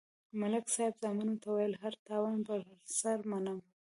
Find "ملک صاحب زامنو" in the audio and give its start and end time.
0.39-1.33